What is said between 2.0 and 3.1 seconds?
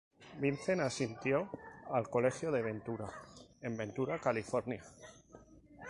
Colegio de Ventura